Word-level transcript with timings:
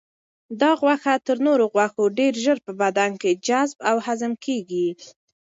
دا 0.61 0.71
غوښه 0.81 1.13
تر 1.27 1.37
نورو 1.47 1.65
غوښو 1.73 2.03
ډېر 2.19 2.33
ژر 2.43 2.57
په 2.65 2.71
بدن 2.81 3.11
کې 3.21 3.39
جذب 3.47 3.77
او 3.89 3.95
هضم 4.05 4.33
کیږي. 4.45 4.87